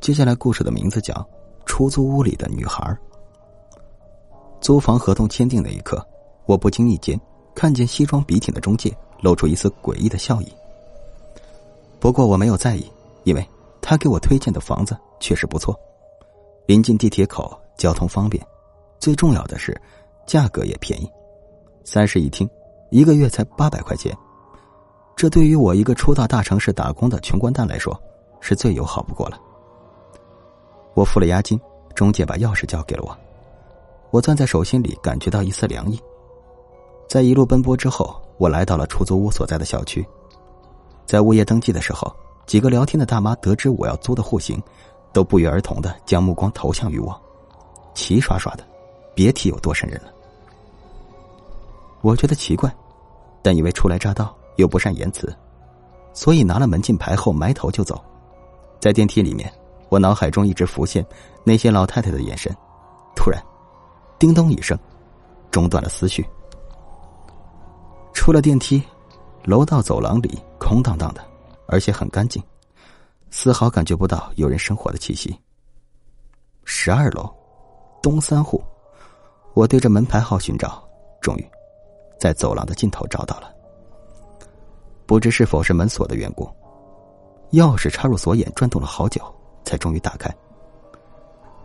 [0.00, 1.12] 接下来故事的名字叫
[1.66, 2.82] 《出租屋里的女孩》。
[4.58, 6.04] 租房合同签订那一刻，
[6.46, 7.20] 我不经意间
[7.54, 10.48] 看见西装笔挺的中介露出一丝诡异的笑意。
[11.98, 12.90] 不过我没有在意，
[13.24, 13.46] 因为
[13.82, 15.78] 他给我推荐的房子确实不错，
[16.64, 18.42] 临近地铁口，交通方便，
[18.98, 19.78] 最重要的是
[20.26, 21.10] 价格也便宜，
[21.84, 22.48] 三室一厅，
[22.90, 24.16] 一个月才八百块钱。
[25.14, 27.94] 这对于我一个初到大城市打工的穷光蛋来说，
[28.40, 29.38] 是最友好不过了。
[30.94, 31.60] 我付了押金，
[31.94, 33.16] 中介把钥匙交给了我。
[34.10, 36.00] 我攥在手心里，感觉到一丝凉意。
[37.08, 40.06] 在一路奔波之后，我来到了出租屋所在的小区。
[41.06, 42.14] 在物业登记的时候，
[42.46, 44.62] 几个聊天的大妈得知我要租的户型，
[45.12, 47.20] 都不约而同的将目光投向于我，
[47.94, 48.64] 齐刷刷的，
[49.14, 50.12] 别提有多瘆人了。
[52.00, 52.72] 我觉得奇怪，
[53.42, 55.32] 但因为初来乍到又不善言辞，
[56.12, 58.00] 所以拿了门禁牌后埋头就走。
[58.80, 59.52] 在电梯里面，
[59.90, 61.04] 我脑海中一直浮现
[61.44, 62.50] 那些老太太的眼神。
[63.14, 63.38] 突然。
[64.18, 64.78] 叮咚一声，
[65.50, 66.22] 中断了思绪。
[68.12, 68.82] 出了电梯，
[69.44, 71.24] 楼道走廊里空荡荡的，
[71.66, 72.42] 而且很干净，
[73.30, 75.34] 丝毫感觉不到有人生活的气息。
[76.64, 77.34] 十二楼，
[78.02, 78.62] 东三户。
[79.54, 80.86] 我对着门牌号寻找，
[81.22, 81.50] 终于
[82.18, 83.50] 在走廊的尽头找到了。
[85.06, 86.46] 不知是否是门锁的缘故，
[87.52, 89.22] 钥匙插入锁眼，转动了好久，
[89.70, 90.28] 才终于打开。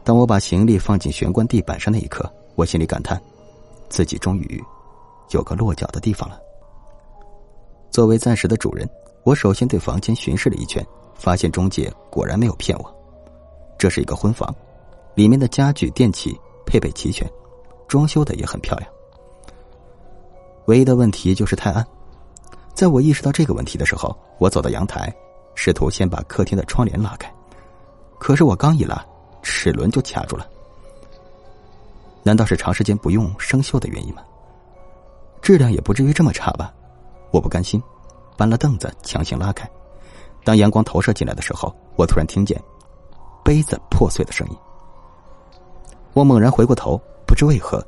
[0.04, 2.32] 当我把行李放进玄关地板上那一刻。
[2.54, 3.22] 我心里感叹，
[3.90, 4.64] 自己终于
[5.32, 6.40] 有个落脚的地方了。
[7.92, 8.90] 作为暂时的主人，
[9.24, 12.96] 我首先对房间巡视了一圈，发现中介果然没有骗我。
[13.78, 14.56] 这是一个婚房，
[15.16, 17.30] 里面的家具电器配备齐全，
[17.90, 18.90] 装修的也很漂亮。
[20.68, 21.86] 唯一的问题就是太暗。
[22.74, 25.14] 在我意识到这个问题的时候，我走到阳台，
[25.56, 27.30] 试图先把客厅的窗帘拉开，
[28.26, 29.06] 可是我刚一拉，
[29.44, 30.50] 齿轮就卡住了。
[32.24, 34.24] 难道是长时间不用生锈的原因吗？
[35.44, 36.74] 质量也不至于这么差吧？
[37.30, 37.80] 我不甘心，
[38.36, 39.70] 搬了凳子强行拉开。
[40.44, 42.60] 当阳光投射进来的时候，我突然听见
[43.44, 44.58] 杯子破碎的声音。
[46.14, 47.80] 我猛然回过头，不知为何，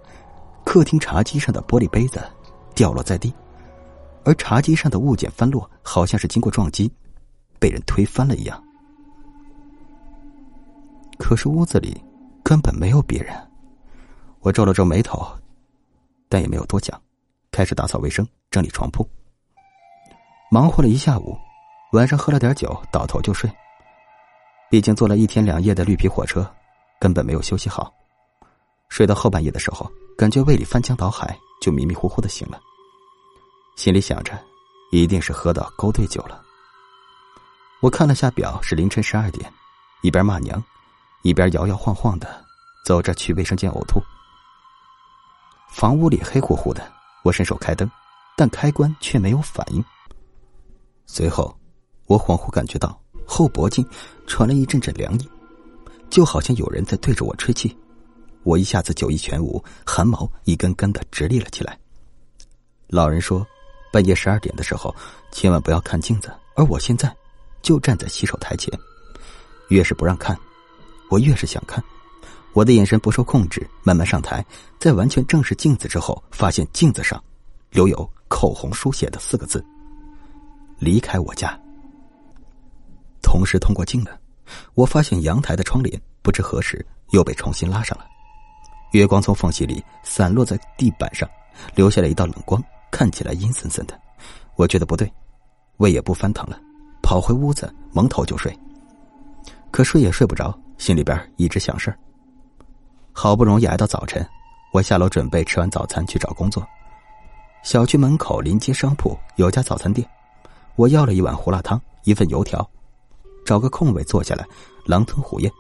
[0.64, 2.22] 客厅茶几上的玻璃杯子
[2.76, 3.34] 掉落在地，
[4.24, 6.94] 而茶几上的物件翻落，好像是经过撞击，
[7.60, 8.64] 被人推翻了一样。
[11.28, 12.02] 可是屋子里
[12.42, 13.36] 根本没有别人。
[14.40, 15.28] 我皱了皱眉头，
[16.30, 16.98] 但也没有多想，
[17.52, 19.06] 开始打扫卫生、整理床铺。
[20.50, 21.38] 忙活了一下午，
[21.92, 23.52] 晚上喝了点酒，倒头就睡。
[24.72, 26.50] 毕竟坐了一天两夜的绿皮火车，
[26.98, 27.94] 根本没有休息好。
[28.88, 29.86] 睡到后半夜的时候，
[30.18, 32.58] 感觉胃里翻江倒海，就迷迷糊糊的醒了。
[33.76, 34.32] 心里想着，
[34.94, 36.42] 一定是喝到勾兑酒了。
[37.82, 39.52] 我看了下表，是凌晨十二点，
[40.04, 40.64] 一边骂娘，
[41.28, 42.42] 一边摇摇晃晃的
[42.86, 44.02] 走着去卫生间呕吐。
[45.70, 46.90] 房屋里黑乎乎的，
[47.22, 47.92] 我伸手开灯，
[48.38, 49.84] 但开关却没有反应。
[51.06, 51.54] 随后，
[52.06, 53.86] 我恍惚感觉到后脖颈
[54.26, 55.30] 传来一阵阵凉意，
[56.10, 57.78] 就好像有人在对着我吹气。
[58.44, 61.78] 我一下子酒意全无，汗毛一根根的直立了起来。
[62.88, 63.46] 老人说，
[63.92, 64.96] 半夜十二点的时候
[65.34, 67.14] 千万不要看镜子，而我现在
[67.62, 68.74] 就站在洗手台前，
[69.68, 70.40] 越是不让看，
[71.10, 71.84] 我越是想看。
[72.54, 74.44] 我的眼神不受控制，慢慢上台，
[74.80, 77.24] 在完全正视镜子之后，发现镜子上
[77.70, 79.64] 留有口红书写的四个字
[80.80, 81.58] ：“离开我家。”
[83.22, 84.18] 同时，通过镜子，
[84.74, 88.06] 我发现阳台的窗帘不知何时又被重新拉上了，
[88.94, 91.30] 月光从缝隙里散落在地板上，
[91.76, 94.00] 留下了一道冷光，看起来阴森森的。
[94.56, 95.12] 我觉得不对，
[95.78, 96.60] 胃也不翻腾了，
[97.04, 98.58] 跑回屋子蒙头就睡，
[99.70, 101.98] 可睡也睡不着，心里边一直想事儿。
[103.12, 104.26] 好不容易挨到早晨，
[104.72, 106.66] 我下楼准备吃完早餐去找工作。
[107.64, 110.08] 小区门口临街商铺有家早餐店，
[110.76, 112.68] 我要了一碗胡辣汤，一份油条，
[113.44, 114.46] 找个空位坐下来，
[114.86, 115.52] 狼吞虎咽。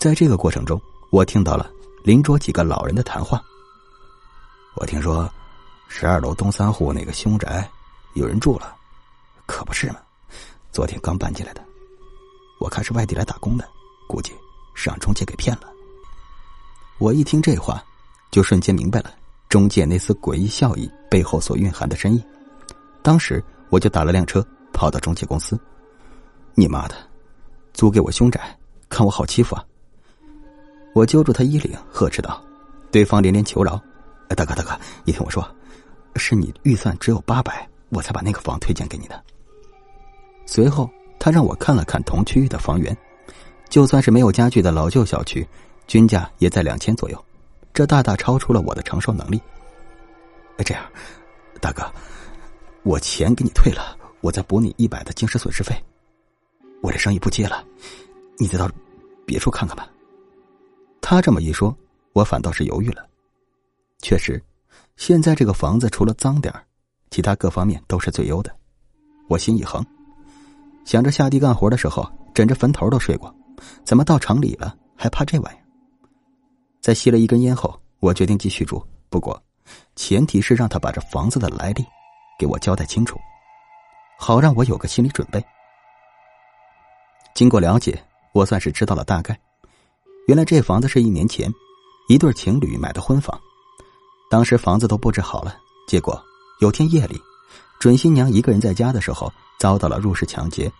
[0.00, 0.80] 在这个过程中，
[1.10, 1.68] 我听到了
[2.04, 3.42] 邻桌几个老人的谈话。
[4.76, 5.28] 我听说，
[5.88, 7.68] 十二楼东三户那个凶宅
[8.14, 8.76] 有人住了，
[9.44, 9.96] 可不是嘛？
[10.70, 11.64] 昨天刚搬进来的，
[12.60, 13.68] 我看是外地来打工的，
[14.08, 14.32] 估计
[14.74, 15.68] 是让中介给骗了。
[16.98, 17.80] 我一听这话，
[18.32, 19.12] 就瞬间明白了
[19.48, 22.24] 中介那丝诡异笑意背后所蕴含的深意。
[23.02, 25.56] 当时我就打了辆车跑到中介公司。
[26.54, 26.96] 你妈的，
[27.72, 28.58] 租给我凶宅，
[28.88, 29.64] 看我好欺负啊！
[30.92, 32.42] 我揪住他衣领，呵斥道。
[32.90, 33.80] 对方连连求饶
[34.34, 35.46] ：“大哥，大哥，你听我说，
[36.16, 39.22] 是你预算只有八百，我才把那个房推荐给你的。”
[40.46, 40.90] 随后
[41.20, 42.96] 他让我看了看同区域的房源，
[43.68, 45.46] 就算是没有家具的老旧小区，
[45.86, 47.24] 均价也在两千左右，
[47.72, 49.40] 这大大超出了我的承受能力。
[50.64, 50.84] 这样，
[51.60, 51.84] 大哥，
[52.82, 55.74] 我钱给你退了，我再补你一百的精神损失费。
[56.82, 57.64] 我这生意不接了，
[58.38, 58.70] 你再到
[59.24, 59.88] 别处看看吧。
[61.00, 61.76] 他这么一说，
[62.12, 63.06] 我反倒是犹豫了。
[64.00, 64.42] 确实，
[64.96, 66.52] 现在这个房子除了脏点
[67.10, 68.54] 其他各方面都是最优的。
[69.28, 69.84] 我心一横，
[70.84, 73.34] 想着下地干活的时候枕着坟头都睡过，
[73.84, 75.62] 怎么到城里了还怕这玩意儿？
[76.80, 79.40] 在吸了一根烟后，我决定继续住，不过
[79.96, 81.84] 前提是让他把这房子的来历
[82.38, 83.18] 给我交代清楚，
[84.18, 85.44] 好让我有个心理准备。
[87.34, 88.02] 经过了解，
[88.32, 89.38] 我算是知道了大概。
[90.26, 91.52] 原来这房子是一年前
[92.08, 93.38] 一对情侣买的婚房，
[94.30, 95.56] 当时房子都布置好了。
[95.86, 96.22] 结果
[96.60, 97.20] 有天夜里，
[97.78, 100.70] 准新娘一个人在家的时候遭到了入室抢劫，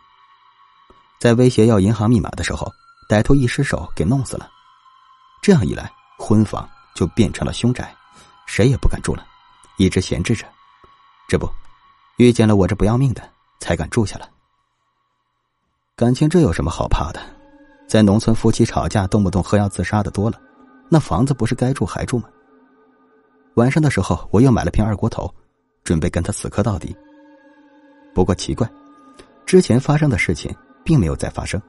[1.18, 2.72] 在威胁要银行密码的时候，
[3.08, 4.48] 歹徒一失手给弄死了。
[5.42, 7.94] 这样一来，婚房就变成了凶宅，
[8.46, 9.26] 谁也不敢住了，
[9.76, 10.46] 一直闲置着。
[11.28, 11.48] 这不，
[12.16, 13.22] 遇见了我这不要命的，
[13.60, 14.28] 才敢住下来。
[15.96, 17.20] 感情这有什么好怕的？
[17.88, 20.40] 在农村，夫妻吵架动不动喝药自杀的多了，
[20.88, 22.28] 那房子不是该住还住吗？
[23.54, 25.34] 晚上的时候，我又买了瓶二锅头，
[25.82, 26.96] 准备跟他死磕到底。
[28.14, 28.68] 不过奇怪，
[29.46, 30.54] 之前发生的事情
[30.88, 31.60] 并没有再发生。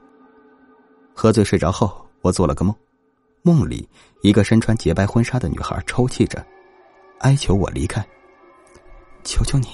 [1.14, 2.74] 喝醉睡着后，我做了个梦，
[3.42, 3.86] 梦里
[4.22, 6.42] 一个身穿洁白婚纱的女孩抽泣着，
[7.18, 8.02] 哀求我离开。
[9.22, 9.68] 求求你，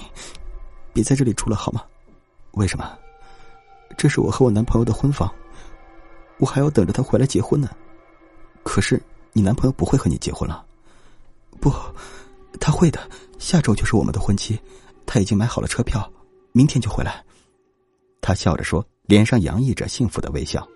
[0.93, 1.85] 别在这里住了好吗？
[2.55, 2.99] 为什么？
[3.97, 5.33] 这是我和我男朋友的婚房。
[6.39, 7.71] 我还要等着他回来结婚呢，
[8.65, 9.01] 可是
[9.33, 10.67] 你男朋友不会和你结婚了。
[11.61, 11.73] 不，
[12.59, 13.09] 他会的，
[13.39, 14.61] 下周就是我们的婚期，
[15.07, 16.13] 他已经买好了车票，
[16.51, 17.25] 明天就回来。
[18.21, 20.67] 他笑着说，脸上洋溢着幸福的微笑。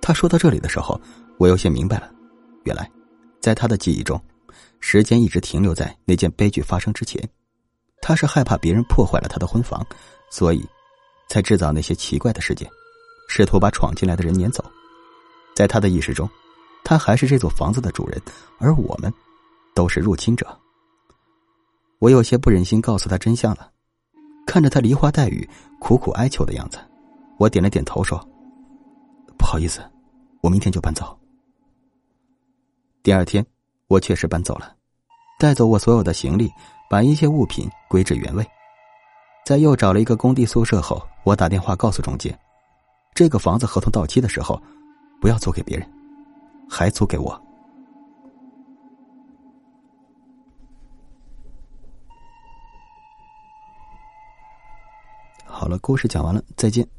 [0.00, 1.00] 他说到这里的时候，
[1.36, 2.10] 我有些明白了，
[2.64, 2.90] 原来，
[3.40, 4.20] 在他的记忆中，
[4.80, 7.22] 时间一直停留在那件悲剧发生之前。
[8.00, 9.84] 他是害怕别人破坏了他的婚房，
[10.30, 10.64] 所以，
[11.28, 12.68] 才制造那些奇怪的事件。
[13.28, 14.64] 试图把闯进来的人撵走，
[15.54, 16.26] 在他的意识中，
[16.82, 18.18] 他还是这座房子的主人，
[18.58, 19.12] 而我们
[19.74, 20.46] 都是入侵者。
[21.98, 23.70] 我有些不忍心告诉他真相了，
[24.48, 25.46] 看着他梨花带雨、
[25.78, 26.78] 苦苦哀求的样子，
[27.36, 28.18] 我点了点头说
[29.36, 29.82] ：“不好意思，
[30.40, 31.14] 我明天就搬走。”
[33.04, 33.44] 第二天，
[33.88, 34.74] 我确实搬走了，
[35.38, 36.50] 带走我所有的行李，
[36.88, 38.46] 把一切物品归置原位。
[39.44, 42.36] 在又找了一个工地宿舍后，我打电话告诉中介。
[43.14, 44.58] 这个房子合同到期的时候，
[45.20, 45.86] 不要租给别人，
[46.70, 47.38] 还租给我。
[55.68, 56.97] 好了，故事讲完了，再见。